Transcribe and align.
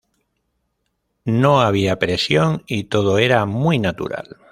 No 1.25 1.61
había 1.61 1.99
presión, 1.99 2.63
y 2.65 2.85
todo 2.85 3.19
era 3.19 3.45
muy 3.45 3.77
natural. 3.77 4.37